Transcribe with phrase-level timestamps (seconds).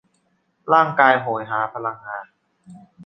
[0.73, 2.25] ร่างกายโหยหาพลังงาน